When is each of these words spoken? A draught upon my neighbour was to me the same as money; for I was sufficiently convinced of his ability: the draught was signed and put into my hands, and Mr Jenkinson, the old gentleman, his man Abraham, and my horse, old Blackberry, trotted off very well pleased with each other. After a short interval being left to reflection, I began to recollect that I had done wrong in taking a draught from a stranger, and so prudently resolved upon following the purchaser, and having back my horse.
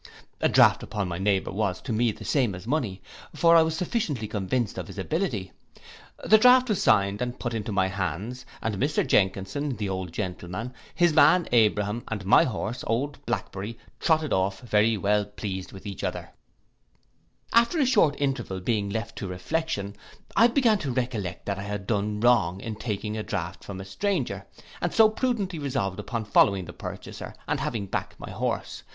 A 0.39 0.49
draught 0.49 0.81
upon 0.81 1.07
my 1.07 1.19
neighbour 1.19 1.51
was 1.51 1.79
to 1.81 1.93
me 1.93 2.11
the 2.11 2.25
same 2.25 2.55
as 2.55 2.65
money; 2.65 3.03
for 3.35 3.55
I 3.55 3.61
was 3.61 3.77
sufficiently 3.77 4.27
convinced 4.27 4.79
of 4.79 4.87
his 4.87 4.97
ability: 4.97 5.51
the 6.23 6.39
draught 6.39 6.69
was 6.69 6.81
signed 6.81 7.21
and 7.21 7.39
put 7.39 7.53
into 7.53 7.71
my 7.71 7.87
hands, 7.87 8.43
and 8.63 8.77
Mr 8.79 9.05
Jenkinson, 9.05 9.75
the 9.77 9.89
old 9.89 10.11
gentleman, 10.11 10.73
his 10.95 11.13
man 11.13 11.47
Abraham, 11.51 12.03
and 12.07 12.25
my 12.25 12.45
horse, 12.45 12.83
old 12.87 13.23
Blackberry, 13.27 13.77
trotted 13.99 14.33
off 14.33 14.61
very 14.61 14.97
well 14.97 15.23
pleased 15.23 15.71
with 15.71 15.85
each 15.85 16.03
other. 16.03 16.31
After 17.53 17.77
a 17.77 17.85
short 17.85 18.15
interval 18.19 18.59
being 18.59 18.89
left 18.89 19.17
to 19.19 19.27
reflection, 19.27 19.95
I 20.35 20.47
began 20.47 20.79
to 20.79 20.89
recollect 20.91 21.45
that 21.45 21.59
I 21.59 21.69
had 21.69 21.85
done 21.85 22.21
wrong 22.21 22.59
in 22.59 22.77
taking 22.77 23.17
a 23.17 23.21
draught 23.21 23.63
from 23.63 23.79
a 23.79 23.85
stranger, 23.85 24.47
and 24.81 24.91
so 24.91 25.09
prudently 25.09 25.59
resolved 25.59 25.99
upon 25.99 26.25
following 26.25 26.65
the 26.65 26.73
purchaser, 26.73 27.35
and 27.47 27.59
having 27.59 27.85
back 27.85 28.15
my 28.19 28.31
horse. 28.31 28.81